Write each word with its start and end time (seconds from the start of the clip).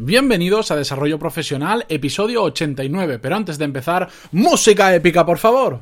Bienvenidos 0.00 0.70
a 0.70 0.76
Desarrollo 0.76 1.18
Profesional, 1.18 1.84
episodio 1.88 2.44
89, 2.44 3.18
pero 3.18 3.34
antes 3.34 3.58
de 3.58 3.64
empezar, 3.64 4.08
música 4.30 4.94
épica, 4.94 5.26
por 5.26 5.38
favor. 5.38 5.80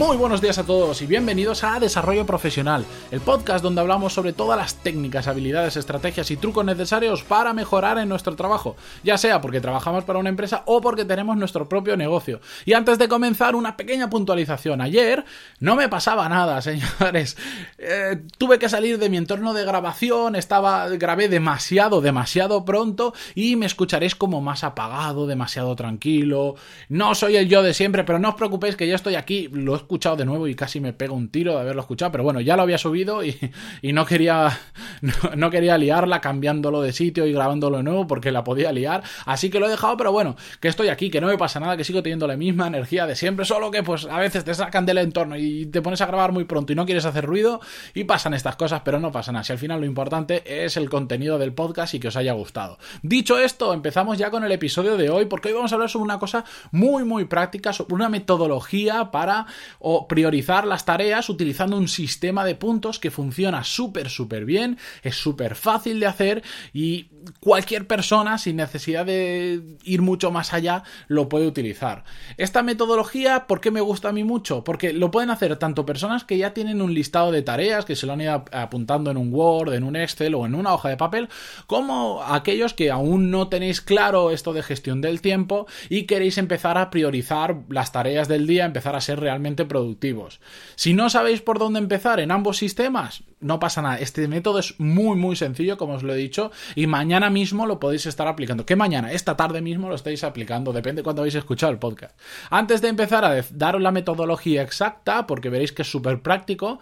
Muy 0.00 0.16
buenos 0.16 0.40
días 0.40 0.56
a 0.56 0.64
todos 0.64 1.02
y 1.02 1.06
bienvenidos 1.06 1.62
a 1.62 1.78
Desarrollo 1.78 2.24
Profesional, 2.24 2.86
el 3.10 3.20
podcast 3.20 3.62
donde 3.62 3.82
hablamos 3.82 4.14
sobre 4.14 4.32
todas 4.32 4.58
las 4.58 4.76
técnicas, 4.76 5.28
habilidades, 5.28 5.76
estrategias 5.76 6.30
y 6.30 6.38
trucos 6.38 6.64
necesarios 6.64 7.22
para 7.22 7.52
mejorar 7.52 7.98
en 7.98 8.08
nuestro 8.08 8.34
trabajo, 8.34 8.76
ya 9.04 9.18
sea 9.18 9.42
porque 9.42 9.60
trabajamos 9.60 10.04
para 10.04 10.18
una 10.18 10.30
empresa 10.30 10.62
o 10.64 10.80
porque 10.80 11.04
tenemos 11.04 11.36
nuestro 11.36 11.68
propio 11.68 11.98
negocio. 11.98 12.40
Y 12.64 12.72
antes 12.72 12.96
de 12.96 13.08
comenzar, 13.08 13.54
una 13.54 13.76
pequeña 13.76 14.08
puntualización. 14.08 14.80
Ayer 14.80 15.26
no 15.58 15.76
me 15.76 15.90
pasaba 15.90 16.30
nada, 16.30 16.62
señores. 16.62 17.36
Eh, 17.76 18.22
tuve 18.38 18.58
que 18.58 18.70
salir 18.70 18.98
de 18.98 19.10
mi 19.10 19.18
entorno 19.18 19.52
de 19.52 19.66
grabación, 19.66 20.34
estaba 20.34 20.88
grabé 20.88 21.28
demasiado, 21.28 22.00
demasiado 22.00 22.64
pronto 22.64 23.12
y 23.34 23.56
me 23.56 23.66
escucharéis 23.66 24.14
como 24.14 24.40
más 24.40 24.64
apagado, 24.64 25.26
demasiado 25.26 25.76
tranquilo. 25.76 26.54
No 26.88 27.14
soy 27.14 27.36
el 27.36 27.50
yo 27.50 27.62
de 27.62 27.74
siempre, 27.74 28.02
pero 28.02 28.18
no 28.18 28.30
os 28.30 28.34
preocupéis 28.36 28.76
que 28.76 28.86
ya 28.86 28.94
estoy 28.94 29.16
aquí, 29.16 29.50
escuchado 29.90 30.14
de 30.14 30.24
nuevo 30.24 30.46
y 30.46 30.54
casi 30.54 30.78
me 30.78 30.92
pego 30.92 31.16
un 31.16 31.30
tiro 31.30 31.54
de 31.54 31.62
haberlo 31.62 31.80
escuchado, 31.80 32.12
pero 32.12 32.22
bueno, 32.22 32.40
ya 32.40 32.54
lo 32.54 32.62
había 32.62 32.78
subido 32.78 33.24
y, 33.24 33.36
no 33.82 34.06
quería 34.06 34.56
no, 35.36 35.50
quería 35.50 35.76
liarla 35.76 36.20
cambiándolo 36.20 36.80
de 36.80 36.92
sitio 36.92 37.26
y 37.26 37.32
grabándolo 37.32 37.78
de 37.78 37.82
nuevo 37.82 38.06
porque 38.06 38.30
la 38.30 38.44
podía 38.44 38.70
liar, 38.70 39.02
así 39.26 39.50
que 39.50 39.58
lo 39.58 39.66
he 39.66 39.70
dejado, 39.70 39.96
pero 39.96 40.12
bueno, 40.12 40.36
que 40.60 40.68
estoy 40.68 40.88
aquí, 40.88 41.10
que 41.10 41.20
no 41.20 41.26
me 41.26 41.36
pasa 41.36 41.58
nada, 41.58 41.76
que 41.76 41.82
sigo 41.82 42.04
teniendo 42.04 42.28
la 42.28 42.36
misma 42.36 42.68
energía 42.68 43.04
de 43.08 43.16
siempre, 43.16 43.44
solo 43.44 43.72
que 43.72 43.82
pues 43.82 44.06
a 44.06 44.18
veces 44.18 44.44
te 44.44 44.54
sacan 44.54 44.86
del 44.86 44.98
entorno 44.98 45.36
y 45.36 45.66
te 45.66 45.82
pones 45.82 46.00
a 46.02 46.06
grabar 46.06 46.30
muy 46.30 46.44
pronto 46.44 46.72
y 46.72 46.76
no 46.76 46.86
quieres 46.86 47.04
hacer 47.04 47.26
ruido 47.26 47.60
y 47.92 48.04
pasan 48.04 48.32
estas 48.34 48.54
cosas, 48.54 48.82
pero 48.84 49.00
no 49.00 49.10
pasa 49.10 49.32
nada, 49.32 49.42
si 49.42 49.52
al 49.52 49.58
final 49.58 49.80
lo 49.80 49.86
importante 49.86 50.64
es 50.64 50.76
el 50.76 50.88
contenido 50.88 51.36
del 51.36 51.52
podcast 51.52 51.94
y 51.94 51.98
que 51.98 52.08
os 52.08 52.16
haya 52.16 52.32
gustado. 52.32 52.78
Dicho 53.02 53.38
esto, 53.38 53.74
empezamos 53.74 54.18
ya 54.18 54.30
con 54.30 54.44
el 54.44 54.52
episodio 54.52 54.96
de 54.96 55.10
hoy 55.10 55.24
porque 55.24 55.48
hoy 55.48 55.54
vamos 55.54 55.72
a 55.72 55.74
hablar 55.74 55.90
sobre 55.90 56.04
una 56.04 56.20
cosa 56.20 56.44
muy 56.70 57.02
muy 57.02 57.24
práctica, 57.24 57.72
sobre 57.72 57.94
una 57.94 58.08
metodología 58.08 59.10
para 59.10 59.46
o 59.80 60.06
priorizar 60.06 60.66
las 60.66 60.84
tareas 60.84 61.28
utilizando 61.28 61.76
un 61.76 61.88
sistema 61.88 62.44
de 62.44 62.54
puntos 62.54 62.98
que 62.98 63.10
funciona 63.10 63.64
súper, 63.64 64.08
súper 64.08 64.44
bien, 64.44 64.78
es 65.02 65.16
súper 65.16 65.56
fácil 65.56 65.98
de 65.98 66.06
hacer 66.06 66.42
y 66.72 67.08
cualquier 67.40 67.86
persona 67.86 68.38
sin 68.38 68.56
necesidad 68.56 69.06
de 69.06 69.62
ir 69.84 70.02
mucho 70.02 70.30
más 70.30 70.52
allá 70.52 70.84
lo 71.08 71.28
puede 71.28 71.46
utilizar. 71.46 72.04
Esta 72.36 72.62
metodología, 72.62 73.46
¿por 73.46 73.60
qué 73.60 73.70
me 73.70 73.80
gusta 73.80 74.10
a 74.10 74.12
mí 74.12 74.24
mucho? 74.24 74.64
Porque 74.64 74.92
lo 74.92 75.10
pueden 75.10 75.30
hacer 75.30 75.56
tanto 75.56 75.86
personas 75.86 76.24
que 76.24 76.38
ya 76.38 76.52
tienen 76.54 76.82
un 76.82 76.94
listado 76.94 77.32
de 77.32 77.42
tareas, 77.42 77.84
que 77.84 77.96
se 77.96 78.06
lo 78.06 78.12
han 78.12 78.20
ido 78.20 78.44
apuntando 78.52 79.10
en 79.10 79.16
un 79.16 79.32
Word, 79.32 79.74
en 79.74 79.84
un 79.84 79.96
Excel 79.96 80.34
o 80.34 80.46
en 80.46 80.54
una 80.54 80.74
hoja 80.74 80.88
de 80.88 80.96
papel, 80.96 81.28
como 81.66 82.22
aquellos 82.22 82.74
que 82.74 82.90
aún 82.90 83.30
no 83.30 83.48
tenéis 83.48 83.80
claro 83.80 84.30
esto 84.30 84.52
de 84.52 84.62
gestión 84.62 85.00
del 85.00 85.20
tiempo 85.20 85.66
y 85.88 86.04
queréis 86.04 86.38
empezar 86.38 86.78
a 86.78 86.90
priorizar 86.90 87.56
las 87.68 87.92
tareas 87.92 88.28
del 88.28 88.46
día, 88.46 88.64
empezar 88.64 88.96
a 88.96 89.00
ser 89.00 89.20
realmente 89.20 89.64
productivos. 89.70 90.40
Si 90.74 90.94
no 90.94 91.08
sabéis 91.08 91.40
por 91.40 91.60
dónde 91.60 91.78
empezar 91.78 92.18
en 92.18 92.32
ambos 92.32 92.58
sistemas, 92.58 93.22
no 93.38 93.60
pasa 93.60 93.82
nada. 93.82 93.98
Este 94.00 94.26
método 94.26 94.58
es 94.58 94.78
muy, 94.78 95.16
muy 95.16 95.36
sencillo, 95.36 95.78
como 95.78 95.94
os 95.94 96.02
lo 96.02 96.12
he 96.12 96.16
dicho, 96.16 96.50
y 96.74 96.88
mañana 96.88 97.30
mismo 97.30 97.66
lo 97.66 97.78
podéis 97.78 98.06
estar 98.06 98.26
aplicando. 98.26 98.66
¿Qué 98.66 98.74
mañana? 98.74 99.12
Esta 99.12 99.36
tarde 99.36 99.62
mismo 99.62 99.88
lo 99.88 99.94
estáis 99.94 100.24
aplicando, 100.24 100.72
depende 100.72 101.00
de 101.00 101.04
cuándo 101.04 101.22
habéis 101.22 101.36
escuchado 101.36 101.72
el 101.72 101.78
podcast. 101.78 102.18
Antes 102.50 102.82
de 102.82 102.88
empezar 102.88 103.24
a 103.24 103.40
daros 103.52 103.80
la 103.80 103.92
metodología 103.92 104.62
exacta, 104.62 105.26
porque 105.28 105.50
veréis 105.50 105.72
que 105.72 105.82
es 105.82 105.90
súper 105.90 106.20
práctico, 106.20 106.80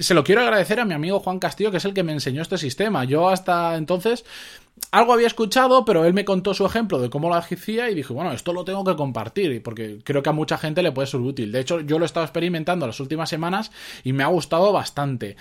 se 0.00 0.14
lo 0.14 0.22
quiero 0.22 0.42
agradecer 0.42 0.80
a 0.80 0.84
mi 0.84 0.92
amigo 0.92 1.20
Juan 1.20 1.38
Castillo, 1.38 1.70
que 1.70 1.78
es 1.78 1.84
el 1.86 1.94
que 1.94 2.02
me 2.02 2.12
enseñó 2.12 2.42
este 2.42 2.58
sistema. 2.58 3.04
Yo 3.04 3.30
hasta 3.30 3.76
entonces 3.76 4.24
algo 4.90 5.12
había 5.12 5.26
escuchado, 5.26 5.84
pero 5.84 6.04
él 6.04 6.14
me 6.14 6.24
contó 6.24 6.54
su 6.54 6.64
ejemplo 6.64 6.98
de 6.98 7.10
cómo 7.10 7.28
lo 7.28 7.34
hacía 7.34 7.90
y 7.90 7.94
dije, 7.94 8.12
bueno, 8.12 8.32
esto 8.32 8.52
lo 8.52 8.64
tengo 8.64 8.84
que 8.84 8.96
compartir, 8.96 9.62
porque 9.62 9.98
creo 10.04 10.22
que 10.22 10.30
a 10.30 10.32
mucha 10.32 10.58
gente 10.58 10.82
le 10.82 10.92
puede 10.92 11.06
ser 11.06 11.20
útil. 11.20 11.52
De 11.52 11.60
hecho, 11.60 11.80
yo 11.80 11.98
lo 11.98 12.04
he 12.04 12.06
estado 12.06 12.24
experimentando 12.24 12.86
las 12.86 13.00
últimas 13.00 13.28
semanas 13.28 13.70
y 14.04 14.12
me 14.12 14.22
ha 14.22 14.28
gustado 14.28 14.72
bastante. 14.72 15.36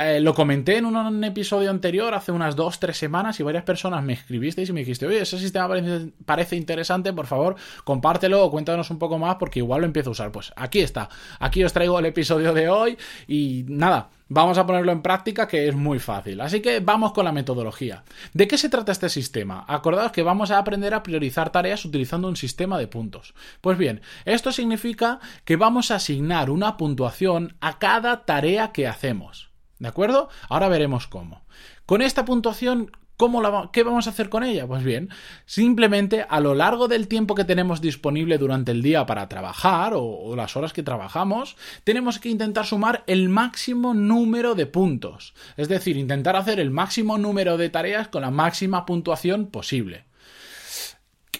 Eh, 0.00 0.20
lo 0.20 0.34
comenté 0.34 0.76
en 0.76 0.86
un, 0.86 1.24
episodio 1.24 1.70
anterior, 1.70 2.14
hace 2.14 2.32
unas 2.32 2.56
dos, 2.56 2.80
tres 2.80 2.96
semanas, 2.96 3.38
y 3.40 3.42
varias 3.42 3.64
personas 3.64 4.02
me 4.02 4.14
escribisteis 4.14 4.68
y 4.68 4.72
me 4.72 4.80
dijiste, 4.80 5.06
oye, 5.06 5.20
ese 5.20 5.38
sistema 5.38 5.68
parece, 5.68 6.10
parece 6.24 6.56
interesante, 6.56 7.12
por 7.12 7.26
favor, 7.26 7.56
compártelo 7.84 8.44
o 8.44 8.50
cuéntanos 8.50 8.90
un 8.90 8.98
poco 8.98 9.18
más, 9.18 9.36
porque 9.36 9.60
igual 9.60 9.80
lo 9.80 9.86
empiezo 9.86 10.10
a 10.10 10.12
usar. 10.12 10.32
Pues 10.32 10.52
aquí 10.56 10.80
está, 10.80 11.08
aquí 11.38 11.64
os 11.64 11.72
traigo 11.72 11.98
el 11.98 12.06
episodio 12.06 12.52
de 12.52 12.68
hoy 12.68 12.98
y 13.26 13.64
nada, 13.68 14.10
Vamos 14.30 14.58
a 14.58 14.66
ponerlo 14.66 14.92
en 14.92 15.00
práctica 15.00 15.48
que 15.48 15.68
es 15.68 15.74
muy 15.74 15.98
fácil. 15.98 16.40
Así 16.40 16.60
que 16.60 16.80
vamos 16.80 17.12
con 17.12 17.24
la 17.24 17.32
metodología. 17.32 18.04
¿De 18.34 18.46
qué 18.46 18.58
se 18.58 18.68
trata 18.68 18.92
este 18.92 19.08
sistema? 19.08 19.64
Acordaos 19.66 20.12
que 20.12 20.22
vamos 20.22 20.50
a 20.50 20.58
aprender 20.58 20.92
a 20.92 21.02
priorizar 21.02 21.50
tareas 21.50 21.84
utilizando 21.84 22.28
un 22.28 22.36
sistema 22.36 22.78
de 22.78 22.88
puntos. 22.88 23.34
Pues 23.62 23.78
bien, 23.78 24.02
esto 24.26 24.52
significa 24.52 25.20
que 25.44 25.56
vamos 25.56 25.90
a 25.90 25.96
asignar 25.96 26.50
una 26.50 26.76
puntuación 26.76 27.56
a 27.60 27.78
cada 27.78 28.26
tarea 28.26 28.72
que 28.72 28.86
hacemos. 28.86 29.50
¿De 29.78 29.88
acuerdo? 29.88 30.28
Ahora 30.48 30.68
veremos 30.68 31.06
cómo. 31.06 31.46
Con 31.86 32.02
esta 32.02 32.24
puntuación 32.24 32.90
¿Cómo 33.18 33.72
¿Qué 33.72 33.82
vamos 33.82 34.06
a 34.06 34.10
hacer 34.10 34.28
con 34.28 34.44
ella? 34.44 34.68
Pues 34.68 34.84
bien, 34.84 35.08
simplemente 35.44 36.24
a 36.28 36.38
lo 36.38 36.54
largo 36.54 36.86
del 36.86 37.08
tiempo 37.08 37.34
que 37.34 37.42
tenemos 37.42 37.80
disponible 37.80 38.38
durante 38.38 38.70
el 38.70 38.80
día 38.80 39.06
para 39.06 39.28
trabajar 39.28 39.94
o, 39.94 40.04
o, 40.04 40.36
las 40.36 40.56
horas 40.56 40.72
que 40.72 40.84
trabajamos, 40.84 41.56
tenemos 41.82 42.20
que 42.20 42.28
intentar 42.28 42.64
sumar 42.64 43.02
el 43.08 43.28
máximo 43.28 43.92
número 43.92 44.54
de 44.54 44.66
puntos. 44.66 45.34
Es 45.56 45.68
decir, 45.68 45.96
intentar 45.96 46.36
hacer 46.36 46.60
el 46.60 46.70
máximo 46.70 47.18
número 47.18 47.56
de 47.56 47.70
tareas 47.70 48.06
con 48.06 48.22
la 48.22 48.30
máxima 48.30 48.86
puntuación 48.86 49.48
posible. 49.48 50.04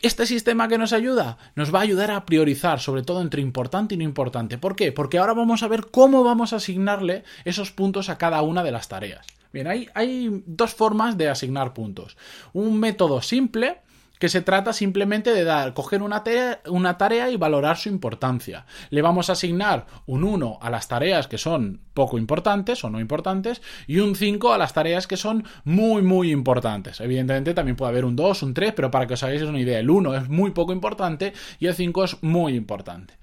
Este 0.02 0.26
sistema 0.26 0.66
que 0.66 0.78
nos 0.78 0.92
ayuda 0.92 1.38
nos 1.54 1.72
va 1.72 1.78
a 1.78 1.82
ayudar 1.82 2.10
a 2.10 2.26
priorizar, 2.26 2.80
sobre 2.80 3.04
todo 3.04 3.20
entre 3.22 3.40
importante 3.40 3.94
y 3.94 3.98
no 3.98 4.02
importante. 4.02 4.58
¿Por 4.58 4.74
qué? 4.74 4.90
Porque 4.90 5.18
ahora 5.18 5.32
vamos 5.32 5.62
a 5.62 5.68
ver 5.68 5.86
cómo 5.92 6.24
vamos 6.24 6.52
a 6.52 6.56
asignarle 6.56 7.22
esos 7.44 7.70
puntos 7.70 8.08
a 8.08 8.18
cada 8.18 8.42
una 8.42 8.64
de 8.64 8.72
las 8.72 8.88
tareas. 8.88 9.37
Bien, 9.52 9.66
hay, 9.66 10.42
dos 10.46 10.74
formas 10.74 11.16
de 11.16 11.28
asignar 11.28 11.72
puntos. 11.72 12.16
Un 12.52 12.78
método 12.78 13.22
simple, 13.22 13.78
que 14.18 14.28
se 14.28 14.42
trata 14.42 14.72
simplemente 14.72 15.32
de 15.32 15.44
dar, 15.44 15.74
coger 15.74 16.02
una, 16.02 16.22
una, 16.66 16.98
tarea 16.98 17.30
y 17.30 17.36
valorar 17.36 17.76
su 17.76 17.88
importancia. 17.88 18.66
Le 18.90 19.00
vamos 19.00 19.30
a 19.30 19.34
asignar 19.34 19.86
un 20.06 20.24
1 20.24 20.58
a 20.60 20.70
las 20.70 20.88
tareas 20.88 21.28
que 21.28 21.38
son 21.38 21.80
poco 21.94 22.18
importantes 22.18 22.82
o 22.82 22.90
no 22.90 23.00
importantes 23.00 23.62
y 23.86 24.00
un 24.00 24.16
5 24.16 24.52
a 24.52 24.58
las 24.58 24.74
tareas 24.74 25.06
que 25.06 25.16
son 25.16 25.44
muy 25.64 26.02
muy 26.02 26.32
importantes. 26.32 27.00
Evidentemente 27.00 27.54
también 27.54 27.76
puede 27.76 27.90
haber 27.90 28.04
un 28.04 28.16
2, 28.16 28.42
un 28.42 28.54
3, 28.54 28.72
pero 28.74 28.90
para 28.90 29.06
que 29.06 29.14
os 29.14 29.22
hagáis 29.22 29.42
una 29.42 29.60
idea, 29.60 29.78
el 29.78 29.88
1 29.88 30.14
es 30.16 30.28
muy 30.28 30.50
poco 30.50 30.72
importante 30.72 31.32
y 31.60 31.66
el 31.66 31.74
5 31.74 32.04
es 32.04 32.22
muy 32.22 32.54
importante. 32.54 33.14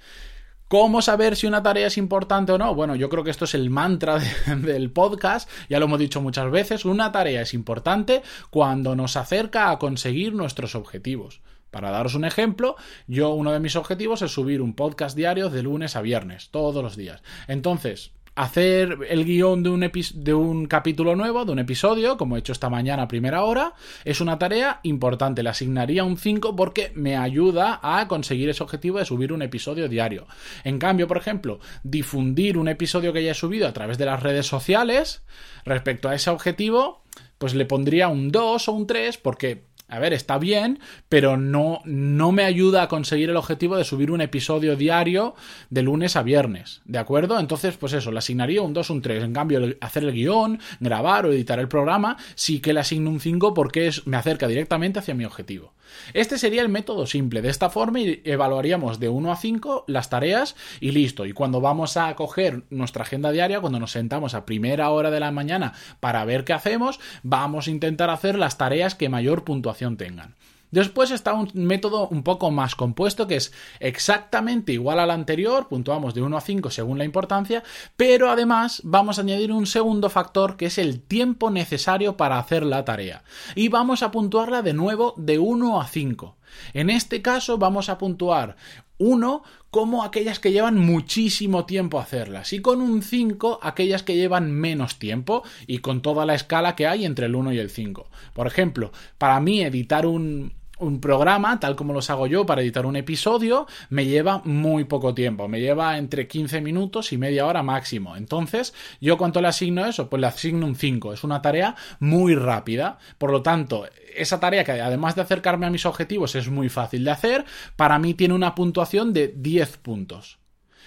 ¿Cómo 0.67 1.03
saber 1.03 1.35
si 1.35 1.45
una 1.45 1.61
tarea 1.61 1.85
es 1.85 1.97
importante 1.97 2.51
o 2.51 2.57
no? 2.57 2.73
Bueno, 2.73 2.95
yo 2.95 3.07
creo 3.07 3.23
que 3.23 3.29
esto 3.29 3.45
es 3.45 3.53
el 3.53 3.69
mantra 3.69 4.17
del 4.57 4.89
podcast, 4.89 5.47
ya 5.69 5.77
lo 5.77 5.85
hemos 5.85 5.99
dicho 5.99 6.21
muchas 6.21 6.49
veces, 6.49 6.85
una 6.85 7.11
tarea 7.11 7.41
es 7.41 7.53
importante 7.53 8.23
cuando 8.49 8.95
nos 8.95 9.15
acerca 9.15 9.69
a 9.69 9.77
conseguir 9.77 10.33
nuestros 10.33 10.73
objetivos. 10.73 11.41
Para 11.69 11.91
daros 11.91 12.15
un 12.15 12.25
ejemplo, 12.25 12.77
yo 13.05 13.29
uno 13.31 13.51
de 13.51 13.59
mis 13.59 13.75
objetivos 13.75 14.23
es 14.23 14.31
subir 14.31 14.61
un 14.61 14.73
podcast 14.73 15.15
diario 15.15 15.49
de 15.49 15.61
lunes 15.61 15.95
a 15.95 16.01
viernes, 16.01 16.49
todos 16.49 16.81
los 16.81 16.95
días. 16.95 17.21
Entonces, 17.47 18.11
hacer 18.35 18.97
el 19.09 19.25
guion 19.25 19.63
de 19.63 19.69
un, 19.69 19.91
de 20.15 20.33
un 20.33 20.65
capítulo 20.67 21.15
nuevo, 21.15 21.45
de 21.45 21.53
un 21.53 21.59
episodio, 21.59 22.17
como 22.17 22.35
he 22.35 22.39
hecho 22.39 22.51
esta 22.51 22.69
mañana 22.69 23.03
a 23.03 23.07
primera 23.07 23.43
hora, 23.43 23.73
es 24.03 24.21
una 24.21 24.37
tarea 24.37 24.81
importante. 24.83 25.41
Le 25.41 25.49
asignaría 25.49 26.03
un 26.03 26.17
5 26.17 26.55
porque 26.55 26.91
me 26.95 27.15
ayuda 27.15 27.79
a 27.81 28.07
conseguir 28.07 28.49
ese 28.49 28.63
objetivo 28.63 28.99
de 28.99 29.05
subir 29.05 29.31
un 29.31 29.41
episodio 29.41 29.87
diario. 29.87 30.27
En 30.63 30.79
cambio, 30.79 31.07
por 31.07 31.17
ejemplo, 31.17 31.59
difundir 31.83 32.57
un 32.57 32.67
episodio 32.67 33.13
que 33.13 33.23
ya 33.23 33.31
he 33.31 33.35
subido 33.35 33.67
a 33.67 33.73
través 33.73 33.97
de 33.97 34.05
las 34.05 34.21
redes 34.21 34.45
sociales, 34.45 35.23
respecto 35.63 36.09
a 36.09 36.15
ese 36.15 36.29
objetivo, 36.29 37.03
pues 37.37 37.55
le 37.55 37.65
pondría 37.65 38.09
un 38.09 38.31
2 38.31 38.67
o 38.67 38.71
un 38.73 38.87
3 38.87 39.17
porque 39.17 39.63
a 39.87 39.99
ver, 39.99 40.13
está 40.13 40.37
bien, 40.37 40.79
pero 41.09 41.37
no, 41.37 41.81
no 41.85 42.31
me 42.31 42.43
ayuda 42.43 42.83
a 42.83 42.87
conseguir 42.87 43.29
el 43.29 43.37
objetivo 43.37 43.77
de 43.77 43.83
subir 43.83 44.09
un 44.09 44.21
episodio 44.21 44.75
diario 44.75 45.35
de 45.69 45.83
lunes 45.83 46.15
a 46.15 46.23
viernes, 46.23 46.81
¿de 46.85 46.97
acuerdo? 46.97 47.39
Entonces, 47.39 47.77
pues 47.77 47.93
eso, 47.93 48.11
le 48.11 48.19
asignaría 48.19 48.61
un 48.61 48.73
2, 48.73 48.89
un 48.89 49.01
3. 49.01 49.23
En 49.23 49.33
cambio, 49.33 49.75
hacer 49.81 50.03
el 50.03 50.13
guion, 50.13 50.59
grabar 50.79 51.25
o 51.25 51.31
editar 51.31 51.59
el 51.59 51.67
programa, 51.67 52.17
sí 52.33 52.59
que 52.59 52.73
le 52.73 52.79
asigno 52.79 53.11
un 53.11 53.19
5 53.19 53.53
porque 53.53 53.91
me 54.05 54.17
acerca 54.17 54.47
directamente 54.47 54.99
hacia 54.99 55.13
mi 55.13 55.25
objetivo. 55.25 55.73
Este 56.13 56.37
sería 56.37 56.61
el 56.61 56.69
método 56.69 57.07
simple. 57.07 57.41
De 57.41 57.49
esta 57.49 57.69
forma 57.69 57.99
evaluaríamos 57.99 58.99
de 58.99 59.09
1 59.09 59.31
a 59.31 59.35
5 59.35 59.85
las 59.87 60.09
tareas 60.09 60.55
y 60.79 60.91
listo. 60.91 61.25
Y 61.25 61.33
cuando 61.33 61.61
vamos 61.61 61.97
a 61.97 62.13
coger 62.15 62.63
nuestra 62.69 63.03
agenda 63.03 63.31
diaria, 63.31 63.59
cuando 63.59 63.79
nos 63.79 63.91
sentamos 63.91 64.33
a 64.33 64.45
primera 64.45 64.89
hora 64.89 65.11
de 65.11 65.19
la 65.19 65.31
mañana 65.31 65.73
para 65.99 66.25
ver 66.25 66.43
qué 66.43 66.53
hacemos, 66.53 66.99
vamos 67.23 67.67
a 67.67 67.71
intentar 67.71 68.09
hacer 68.09 68.37
las 68.37 68.57
tareas 68.57 68.95
que 68.95 69.09
mayor 69.09 69.43
puntuación 69.43 69.97
tengan. 69.97 70.35
Después 70.71 71.11
está 71.11 71.33
un 71.33 71.49
método 71.53 72.07
un 72.07 72.23
poco 72.23 72.51
más 72.51 72.75
compuesto 72.75 73.27
que 73.27 73.35
es 73.35 73.53
exactamente 73.79 74.73
igual 74.73 74.99
al 74.99 75.11
anterior, 75.11 75.67
puntuamos 75.67 76.13
de 76.13 76.21
1 76.21 76.37
a 76.37 76.41
5 76.41 76.69
según 76.69 76.97
la 76.97 77.05
importancia, 77.05 77.63
pero 77.95 78.29
además 78.29 78.81
vamos 78.83 79.17
a 79.17 79.21
añadir 79.21 79.51
un 79.51 79.67
segundo 79.67 80.09
factor 80.09 80.57
que 80.57 80.65
es 80.67 80.77
el 80.77 81.01
tiempo 81.01 81.49
necesario 81.49 82.17
para 82.17 82.39
hacer 82.39 82.65
la 82.65 82.83
tarea. 82.85 83.23
Y 83.55 83.69
vamos 83.69 84.03
a 84.03 84.11
puntuarla 84.11 84.61
de 84.61 84.73
nuevo 84.73 85.13
de 85.17 85.39
1 85.39 85.79
a 85.79 85.87
5. 85.87 86.35
En 86.73 86.89
este 86.89 87.21
caso 87.21 87.57
vamos 87.57 87.89
a 87.89 87.97
puntuar 87.97 88.55
1 88.97 89.43
como 89.71 90.03
aquellas 90.03 90.39
que 90.39 90.51
llevan 90.51 90.77
muchísimo 90.77 91.65
tiempo 91.65 91.99
hacerlas 91.99 92.53
y 92.53 92.61
con 92.61 92.81
un 92.81 93.01
5 93.01 93.59
aquellas 93.61 94.03
que 94.03 94.15
llevan 94.15 94.51
menos 94.51 94.99
tiempo 94.99 95.43
y 95.67 95.79
con 95.79 96.01
toda 96.01 96.25
la 96.25 96.35
escala 96.35 96.75
que 96.75 96.87
hay 96.87 97.05
entre 97.05 97.25
el 97.25 97.35
1 97.35 97.53
y 97.53 97.59
el 97.59 97.69
5. 97.69 98.07
Por 98.33 98.47
ejemplo, 98.47 98.91
para 99.17 99.39
mí 99.39 99.61
editar 99.61 100.05
un, 100.05 100.53
un 100.79 100.99
programa, 100.99 101.59
tal 101.59 101.75
como 101.75 101.93
los 101.93 102.09
hago 102.09 102.27
yo 102.27 102.45
para 102.45 102.61
editar 102.61 102.85
un 102.85 102.95
episodio, 102.95 103.67
me 103.89 104.05
lleva 104.05 104.41
muy 104.45 104.83
poco 104.85 105.13
tiempo, 105.13 105.47
me 105.47 105.61
lleva 105.61 105.97
entre 105.97 106.27
15 106.27 106.61
minutos 106.61 107.13
y 107.13 107.17
media 107.17 107.45
hora 107.45 107.63
máximo. 107.63 108.15
Entonces, 108.15 108.73
¿yo 108.99 109.17
cuánto 109.17 109.41
le 109.41 109.47
asigno 109.47 109.85
eso? 109.85 110.09
Pues 110.09 110.21
le 110.21 110.27
asigno 110.27 110.65
un 110.65 110.75
5. 110.75 111.13
Es 111.13 111.23
una 111.23 111.41
tarea 111.41 111.75
muy 111.99 112.35
rápida. 112.35 112.97
Por 113.17 113.31
lo 113.31 113.41
tanto, 113.41 113.85
esa 114.15 114.39
tarea 114.39 114.63
que 114.63 114.73
además 114.73 115.15
de 115.15 115.21
acercarme 115.21 115.65
a 115.65 115.69
mis 115.71 115.85
objetivos 115.85 116.35
es 116.35 116.49
muy 116.49 116.69
fácil 116.69 117.03
de 117.03 117.11
hacer, 117.11 117.45
para 117.75 117.99
mí 117.99 118.13
tiene 118.13 118.33
una 118.33 118.55
puntuación 118.55 119.13
de 119.13 119.33
10 119.35 119.77
puntos. 119.77 120.39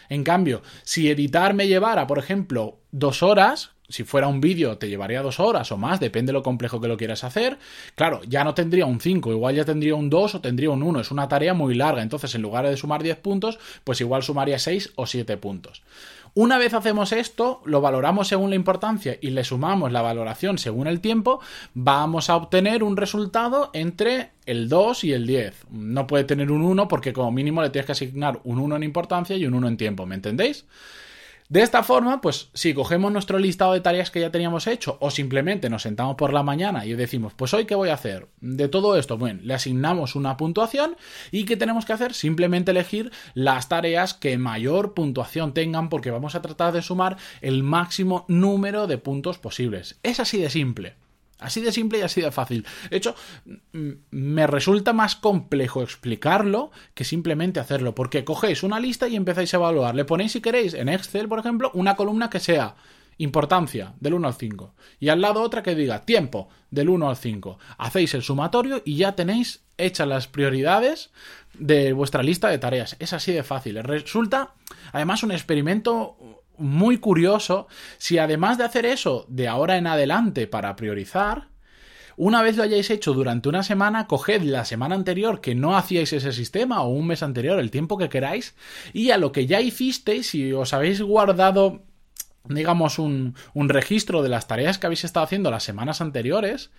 En 0.08 0.24
cambio, 0.24 0.62
si 0.84 1.10
editar 1.10 1.54
me 1.54 1.68
llevara, 1.68 2.06
por 2.06 2.18
ejemplo, 2.18 2.80
dos 2.90 3.22
horas, 3.22 3.72
si 3.88 4.04
fuera 4.04 4.28
un 4.28 4.40
vídeo 4.40 4.76
te 4.76 4.88
llevaría 4.88 5.22
dos 5.22 5.40
horas 5.40 5.72
o 5.72 5.78
más, 5.78 5.98
depende 5.98 6.30
de 6.30 6.34
lo 6.34 6.42
complejo 6.42 6.80
que 6.80 6.88
lo 6.88 6.96
quieras 6.96 7.24
hacer. 7.24 7.58
Claro, 7.94 8.20
ya 8.28 8.44
no 8.44 8.54
tendría 8.54 8.84
un 8.84 9.00
5, 9.00 9.32
igual 9.32 9.54
ya 9.54 9.64
tendría 9.64 9.94
un 9.94 10.10
2 10.10 10.34
o 10.34 10.40
tendría 10.40 10.70
un 10.70 10.82
1. 10.82 11.00
Es 11.00 11.10
una 11.10 11.28
tarea 11.28 11.54
muy 11.54 11.74
larga, 11.74 12.02
entonces 12.02 12.34
en 12.34 12.42
lugar 12.42 12.68
de 12.68 12.76
sumar 12.76 13.02
10 13.02 13.16
puntos, 13.18 13.58
pues 13.84 14.00
igual 14.00 14.22
sumaría 14.22 14.58
6 14.58 14.92
o 14.96 15.06
7 15.06 15.36
puntos. 15.38 15.82
Una 16.34 16.58
vez 16.58 16.74
hacemos 16.74 17.12
esto, 17.12 17.62
lo 17.64 17.80
valoramos 17.80 18.28
según 18.28 18.50
la 18.50 18.56
importancia 18.56 19.16
y 19.20 19.30
le 19.30 19.42
sumamos 19.42 19.90
la 19.90 20.02
valoración 20.02 20.58
según 20.58 20.86
el 20.86 21.00
tiempo, 21.00 21.40
vamos 21.72 22.28
a 22.28 22.36
obtener 22.36 22.82
un 22.82 22.96
resultado 22.96 23.70
entre 23.72 24.32
el 24.44 24.68
2 24.68 25.04
y 25.04 25.14
el 25.14 25.26
10. 25.26 25.66
No 25.70 26.06
puede 26.06 26.24
tener 26.24 26.52
un 26.52 26.62
1 26.62 26.88
porque 26.88 27.14
como 27.14 27.32
mínimo 27.32 27.62
le 27.62 27.70
tienes 27.70 27.86
que 27.86 27.92
asignar 27.92 28.40
un 28.44 28.58
1 28.58 28.76
en 28.76 28.82
importancia 28.82 29.36
y 29.36 29.46
un 29.46 29.54
1 29.54 29.66
en 29.68 29.76
tiempo, 29.78 30.04
¿me 30.04 30.14
entendéis? 30.14 30.66
De 31.48 31.62
esta 31.62 31.82
forma, 31.82 32.20
pues 32.20 32.50
si 32.52 32.74
cogemos 32.74 33.10
nuestro 33.10 33.38
listado 33.38 33.72
de 33.72 33.80
tareas 33.80 34.10
que 34.10 34.20
ya 34.20 34.30
teníamos 34.30 34.66
hecho 34.66 34.98
o 35.00 35.10
simplemente 35.10 35.70
nos 35.70 35.80
sentamos 35.80 36.14
por 36.16 36.34
la 36.34 36.42
mañana 36.42 36.84
y 36.84 36.92
decimos, 36.92 37.32
pues 37.32 37.54
hoy 37.54 37.64
qué 37.64 37.74
voy 37.74 37.88
a 37.88 37.94
hacer 37.94 38.28
de 38.42 38.68
todo 38.68 38.98
esto, 38.98 39.16
bueno, 39.16 39.40
le 39.42 39.54
asignamos 39.54 40.14
una 40.14 40.36
puntuación 40.36 40.94
y 41.30 41.46
¿qué 41.46 41.56
tenemos 41.56 41.86
que 41.86 41.94
hacer? 41.94 42.12
Simplemente 42.12 42.72
elegir 42.72 43.12
las 43.32 43.70
tareas 43.70 44.12
que 44.12 44.36
mayor 44.36 44.92
puntuación 44.92 45.54
tengan 45.54 45.88
porque 45.88 46.10
vamos 46.10 46.34
a 46.34 46.42
tratar 46.42 46.74
de 46.74 46.82
sumar 46.82 47.16
el 47.40 47.62
máximo 47.62 48.26
número 48.28 48.86
de 48.86 48.98
puntos 48.98 49.38
posibles. 49.38 49.98
Es 50.02 50.20
así 50.20 50.38
de 50.38 50.50
simple. 50.50 50.96
Así 51.38 51.60
de 51.60 51.70
simple 51.70 51.98
y 51.98 52.02
así 52.02 52.20
de 52.20 52.32
fácil. 52.32 52.66
De 52.90 52.96
hecho, 52.96 53.14
me 54.10 54.46
resulta 54.46 54.92
más 54.92 55.14
complejo 55.14 55.82
explicarlo 55.82 56.72
que 56.94 57.04
simplemente 57.04 57.60
hacerlo, 57.60 57.94
porque 57.94 58.24
cogéis 58.24 58.62
una 58.62 58.80
lista 58.80 59.06
y 59.08 59.16
empezáis 59.16 59.54
a 59.54 59.58
evaluar. 59.58 59.94
Le 59.94 60.04
ponéis, 60.04 60.32
si 60.32 60.40
queréis, 60.40 60.74
en 60.74 60.88
Excel, 60.88 61.28
por 61.28 61.38
ejemplo, 61.38 61.70
una 61.74 61.94
columna 61.94 62.28
que 62.28 62.40
sea 62.40 62.74
importancia 63.18 63.94
del 64.00 64.14
1 64.14 64.28
al 64.28 64.34
5 64.34 64.74
y 65.00 65.08
al 65.08 65.20
lado 65.20 65.42
otra 65.42 65.62
que 65.62 65.74
diga 65.74 66.04
tiempo 66.04 66.48
del 66.70 66.88
1 66.88 67.08
al 67.08 67.16
5. 67.16 67.58
Hacéis 67.76 68.14
el 68.14 68.22
sumatorio 68.22 68.82
y 68.84 68.96
ya 68.96 69.14
tenéis 69.14 69.64
hechas 69.76 70.08
las 70.08 70.28
prioridades 70.28 71.10
de 71.54 71.92
vuestra 71.92 72.22
lista 72.22 72.48
de 72.48 72.58
tareas. 72.58 72.96
Es 72.98 73.12
así 73.12 73.32
de 73.32 73.42
fácil. 73.42 73.82
Resulta, 73.82 74.54
además, 74.92 75.22
un 75.22 75.32
experimento 75.32 76.37
muy 76.58 76.98
curioso 76.98 77.68
si 77.98 78.18
además 78.18 78.58
de 78.58 78.64
hacer 78.64 78.86
eso 78.86 79.26
de 79.28 79.48
ahora 79.48 79.76
en 79.76 79.86
adelante 79.86 80.46
para 80.46 80.76
priorizar, 80.76 81.48
una 82.16 82.42
vez 82.42 82.56
lo 82.56 82.64
hayáis 82.64 82.90
hecho 82.90 83.12
durante 83.14 83.48
una 83.48 83.62
semana, 83.62 84.08
coged 84.08 84.42
la 84.42 84.64
semana 84.64 84.96
anterior 84.96 85.40
que 85.40 85.54
no 85.54 85.76
hacíais 85.76 86.12
ese 86.12 86.32
sistema 86.32 86.82
o 86.82 86.88
un 86.88 87.06
mes 87.06 87.22
anterior, 87.22 87.60
el 87.60 87.70
tiempo 87.70 87.96
que 87.96 88.08
queráis, 88.08 88.56
y 88.92 89.12
a 89.12 89.18
lo 89.18 89.30
que 89.30 89.46
ya 89.46 89.60
hicisteis, 89.60 90.30
si 90.30 90.52
os 90.52 90.74
habéis 90.74 91.00
guardado 91.00 91.82
digamos 92.48 92.98
un, 92.98 93.34
un 93.54 93.68
registro 93.68 94.22
de 94.22 94.30
las 94.30 94.48
tareas 94.48 94.78
que 94.78 94.86
habéis 94.86 95.04
estado 95.04 95.24
haciendo 95.24 95.50
las 95.50 95.62
semanas 95.62 96.00
anteriores, 96.00 96.70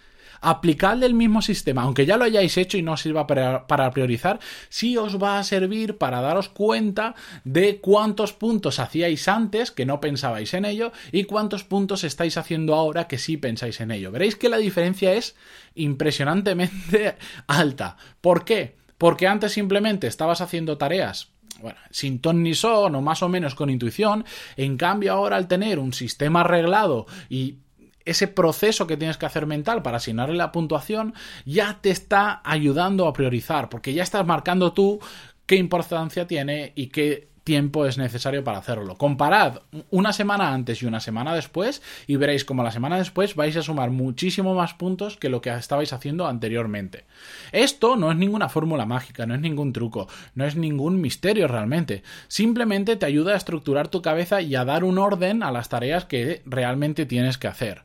aplicadle 0.41 1.05
el 1.05 1.13
mismo 1.13 1.41
sistema, 1.41 1.83
aunque 1.83 2.05
ya 2.05 2.17
lo 2.17 2.25
hayáis 2.25 2.57
hecho 2.57 2.77
y 2.77 2.81
no 2.81 2.97
sirva 2.97 3.27
para, 3.27 3.91
priorizar, 3.91 4.39
sí 4.69 4.97
os 4.97 5.21
va 5.21 5.39
a 5.39 5.43
servir 5.43 5.97
para 5.97 6.21
daros 6.21 6.49
cuenta 6.49 7.15
de 7.43 7.79
cuántos 7.79 8.33
puntos 8.33 8.79
hacíais 8.79 9.27
antes 9.27 9.71
que 9.71 9.85
no 9.85 9.99
pensabais 9.99 10.53
en 10.53 10.65
ello 10.65 10.91
y 11.11 11.25
cuántos 11.25 11.63
puntos 11.63 12.03
estáis 12.03 12.37
haciendo 12.37 12.75
ahora 12.75 13.07
que 13.07 13.17
sí 13.17 13.37
pensáis 13.37 13.81
en 13.81 13.91
ello. 13.91 14.11
Veréis 14.11 14.35
que 14.35 14.49
la 14.49 14.57
diferencia 14.57 15.13
es 15.13 15.35
impresionantemente 15.75 17.15
alta. 17.47 17.97
¿Por 18.21 18.45
qué? 18.45 18.77
Porque 18.97 19.27
antes 19.27 19.53
simplemente 19.53 20.07
estabas 20.07 20.41
haciendo 20.41 20.77
tareas 20.77 21.29
bueno, 21.61 21.79
sin 21.89 22.19
ton 22.19 22.41
ni 22.43 22.53
son 22.53 22.95
o 22.95 23.01
más 23.01 23.21
o 23.21 23.29
menos 23.29 23.55
con 23.55 23.69
intuición, 23.69 24.25
en 24.55 24.77
cambio 24.77 25.13
ahora 25.13 25.35
al 25.35 25.47
tener 25.47 25.79
un 25.79 25.93
sistema 25.93 26.41
arreglado 26.41 27.05
y 27.29 27.57
ese 28.05 28.27
proceso 28.27 28.87
que 28.87 28.97
tienes 28.97 29.17
que 29.17 29.25
hacer 29.25 29.45
mental 29.45 29.81
para 29.81 29.97
asignarle 29.97 30.35
la 30.35 30.51
puntuación 30.51 31.13
ya 31.45 31.79
te 31.81 31.91
está 31.91 32.41
ayudando 32.43 33.07
a 33.07 33.13
priorizar, 33.13 33.69
porque 33.69 33.93
ya 33.93 34.03
estás 34.03 34.25
marcando 34.25 34.73
tú 34.73 34.99
qué 35.45 35.55
importancia 35.55 36.27
tiene 36.27 36.73
y 36.75 36.87
qué 36.87 37.29
tiempo 37.49 37.87
es 37.87 37.97
necesario 37.97 38.43
para 38.43 38.59
hacerlo. 38.59 38.95
Comparad 38.95 39.61
una 39.89 40.13
semana 40.13 40.53
antes 40.53 40.83
y 40.83 40.85
una 40.85 40.99
semana 40.99 41.33
después 41.33 41.81
y 42.05 42.15
veréis 42.15 42.45
como 42.45 42.61
la 42.61 42.69
semana 42.69 42.99
después 42.99 43.33
vais 43.33 43.57
a 43.57 43.63
sumar 43.63 43.89
muchísimo 43.89 44.53
más 44.53 44.75
puntos 44.75 45.17
que 45.17 45.29
lo 45.29 45.41
que 45.41 45.49
estabais 45.49 45.91
haciendo 45.91 46.27
anteriormente. 46.27 47.05
Esto 47.51 47.95
no 47.95 48.11
es 48.11 48.17
ninguna 48.19 48.49
fórmula 48.49 48.85
mágica, 48.85 49.25
no 49.25 49.33
es 49.33 49.41
ningún 49.41 49.73
truco, 49.73 50.07
no 50.35 50.45
es 50.45 50.57
ningún 50.57 51.01
misterio 51.01 51.47
realmente. 51.47 52.03
Simplemente 52.27 52.97
te 52.97 53.07
ayuda 53.07 53.33
a 53.33 53.37
estructurar 53.37 53.87
tu 53.87 54.03
cabeza 54.03 54.43
y 54.43 54.53
a 54.53 54.63
dar 54.63 54.83
un 54.83 54.99
orden 54.99 55.41
a 55.41 55.51
las 55.51 55.69
tareas 55.69 56.05
que 56.05 56.43
realmente 56.45 57.07
tienes 57.07 57.39
que 57.39 57.47
hacer. 57.47 57.83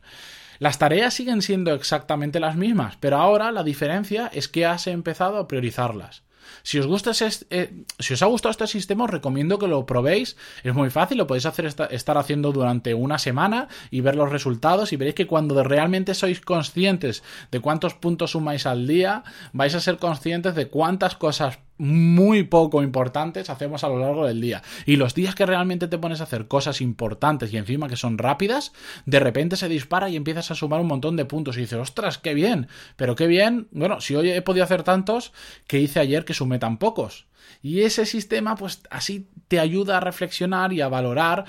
Las 0.59 0.77
tareas 0.77 1.15
siguen 1.15 1.41
siendo 1.41 1.73
exactamente 1.73 2.39
las 2.39 2.55
mismas, 2.55 2.97
pero 2.99 3.17
ahora 3.17 3.51
la 3.51 3.63
diferencia 3.63 4.29
es 4.31 4.47
que 4.47 4.67
has 4.67 4.85
empezado 4.85 5.37
a 5.37 5.47
priorizarlas. 5.47 6.24
Si 6.63 6.79
os 6.79 6.87
gusta 6.87 7.11
eh, 7.49 7.83
si 7.99 8.13
os 8.13 8.21
ha 8.21 8.25
gustado 8.25 8.51
este 8.51 8.67
sistema, 8.67 9.05
os 9.05 9.09
recomiendo 9.09 9.59
que 9.59 9.67
lo 9.67 9.85
probéis. 9.85 10.37
Es 10.63 10.73
muy 10.73 10.89
fácil, 10.89 11.17
lo 11.17 11.27
podéis 11.27 11.45
hacer 11.45 11.65
estar 11.65 12.17
haciendo 12.17 12.51
durante 12.51 12.93
una 12.93 13.17
semana 13.17 13.67
y 13.91 14.01
ver 14.01 14.15
los 14.15 14.31
resultados 14.31 14.93
y 14.93 14.97
veréis 14.97 15.15
que 15.15 15.27
cuando 15.27 15.63
realmente 15.63 16.13
sois 16.13 16.41
conscientes 16.41 17.23
de 17.51 17.59
cuántos 17.59 17.93
puntos 17.93 18.31
sumáis 18.31 18.65
al 18.65 18.87
día, 18.87 19.23
vais 19.53 19.75
a 19.75 19.79
ser 19.79 19.97
conscientes 19.97 20.55
de 20.55 20.67
cuántas 20.67 21.15
cosas 21.15 21.59
muy 21.77 22.43
poco 22.43 22.81
importantes 22.83 23.49
hacemos 23.49 23.83
a 23.83 23.89
lo 23.89 23.99
largo 23.99 24.25
del 24.25 24.41
día. 24.41 24.63
Y 24.85 24.95
los 24.95 25.13
días 25.13 25.35
que 25.35 25.45
realmente 25.45 25.87
te 25.87 25.97
pones 25.97 26.21
a 26.21 26.23
hacer 26.23 26.47
cosas 26.47 26.81
importantes 26.81 27.51
y 27.53 27.57
encima 27.57 27.87
que 27.87 27.97
son 27.97 28.17
rápidas, 28.17 28.73
de 29.05 29.19
repente 29.19 29.57
se 29.57 29.69
dispara 29.69 30.09
y 30.09 30.15
empiezas 30.15 30.51
a 30.51 30.55
sumar 30.55 30.81
un 30.81 30.87
montón 30.87 31.15
de 31.15 31.25
puntos 31.25 31.57
y 31.57 31.61
dices, 31.61 31.79
ostras, 31.79 32.17
qué 32.17 32.33
bien, 32.33 32.67
pero 32.95 33.15
qué 33.15 33.27
bien, 33.27 33.67
bueno, 33.71 34.01
si 34.01 34.15
hoy 34.15 34.31
he 34.31 34.41
podido 34.41 34.63
hacer 34.63 34.83
tantos 34.83 35.33
que 35.67 35.79
hice 35.79 35.99
ayer 35.99 36.25
que 36.25 36.33
sumé 36.33 36.59
tan 36.59 36.77
pocos. 36.77 37.25
Y 37.61 37.81
ese 37.81 38.05
sistema, 38.05 38.55
pues 38.55 38.81
así 38.89 39.27
te 39.47 39.59
ayuda 39.59 39.97
a 39.97 39.99
reflexionar 39.99 40.73
y 40.73 40.81
a 40.81 40.87
valorar 40.87 41.45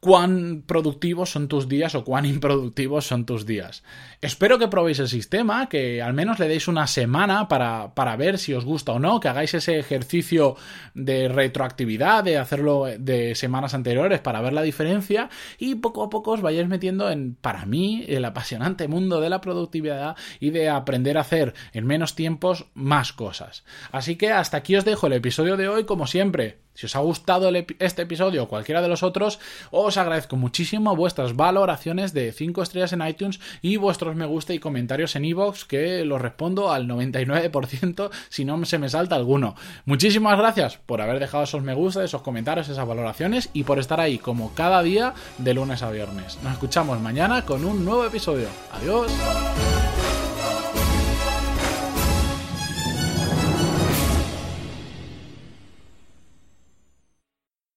cuán 0.00 0.64
productivos 0.66 1.30
son 1.30 1.46
tus 1.46 1.68
días 1.68 1.94
o 1.94 2.04
cuán 2.04 2.24
improductivos 2.24 3.06
son 3.06 3.26
tus 3.26 3.44
días. 3.44 3.84
Espero 4.22 4.58
que 4.58 4.68
probéis 4.68 4.98
el 4.98 5.08
sistema, 5.08 5.68
que 5.68 6.00
al 6.00 6.14
menos 6.14 6.38
le 6.38 6.48
deis 6.48 6.68
una 6.68 6.86
semana 6.86 7.48
para, 7.48 7.94
para, 7.94 8.16
ver 8.16 8.38
si 8.38 8.54
os 8.54 8.64
gusta 8.64 8.92
o 8.92 8.98
no, 8.98 9.20
que 9.20 9.28
hagáis 9.28 9.52
ese 9.52 9.78
ejercicio 9.78 10.56
de 10.94 11.28
retroactividad, 11.28 12.24
de 12.24 12.38
hacerlo 12.38 12.86
de 12.98 13.34
semanas 13.34 13.74
anteriores 13.74 14.20
para 14.20 14.40
ver 14.40 14.54
la 14.54 14.62
diferencia 14.62 15.28
y 15.58 15.76
poco 15.76 16.02
a 16.02 16.10
poco 16.10 16.32
os 16.32 16.40
vayáis 16.40 16.68
metiendo 16.68 17.10
en, 17.10 17.34
para 17.34 17.66
mí, 17.66 18.04
el 18.08 18.24
apasionante 18.24 18.88
mundo 18.88 19.20
de 19.20 19.30
la 19.30 19.42
productividad 19.42 20.16
y 20.40 20.50
de 20.50 20.70
aprender 20.70 21.18
a 21.18 21.22
hacer 21.22 21.54
en 21.72 21.86
menos 21.86 22.14
tiempos 22.14 22.66
más 22.72 23.12
cosas. 23.12 23.64
Así 23.92 24.16
que 24.16 24.32
hasta 24.32 24.56
aquí 24.56 24.76
os 24.76 24.84
dejo 24.86 25.08
el 25.08 25.12
episodio 25.12 25.58
de 25.58 25.68
hoy, 25.68 25.84
como 25.84 26.06
siempre. 26.06 26.58
Si 26.74 26.86
os 26.86 26.96
ha 26.96 27.00
gustado 27.00 27.50
este 27.78 28.02
episodio 28.02 28.44
o 28.44 28.48
cualquiera 28.48 28.80
de 28.80 28.88
los 28.88 29.02
otros, 29.02 29.38
os 29.70 29.96
agradezco 29.96 30.36
muchísimo 30.36 30.96
vuestras 30.96 31.36
valoraciones 31.36 32.12
de 32.12 32.32
5 32.32 32.62
estrellas 32.62 32.92
en 32.92 33.06
iTunes 33.06 33.40
y 33.60 33.76
vuestros 33.76 34.16
me 34.16 34.26
gusta 34.26 34.54
y 34.54 34.58
comentarios 34.58 35.16
en 35.16 35.24
iVoox, 35.24 35.64
que 35.64 36.04
los 36.04 36.20
respondo 36.20 36.72
al 36.72 36.86
99% 36.88 38.10
si 38.28 38.44
no 38.44 38.64
se 38.64 38.78
me 38.78 38.88
salta 38.88 39.16
alguno. 39.16 39.56
Muchísimas 39.84 40.38
gracias 40.38 40.78
por 40.78 41.00
haber 41.00 41.18
dejado 41.18 41.44
esos 41.44 41.62
me 41.62 41.74
gusta, 41.74 42.04
esos 42.04 42.22
comentarios, 42.22 42.68
esas 42.68 42.86
valoraciones 42.86 43.50
y 43.52 43.64
por 43.64 43.78
estar 43.78 44.00
ahí 44.00 44.18
como 44.18 44.54
cada 44.54 44.82
día 44.82 45.14
de 45.38 45.54
lunes 45.54 45.82
a 45.82 45.90
viernes. 45.90 46.38
Nos 46.42 46.52
escuchamos 46.52 47.00
mañana 47.00 47.44
con 47.44 47.64
un 47.64 47.84
nuevo 47.84 48.04
episodio. 48.04 48.48
Adiós. 48.72 49.10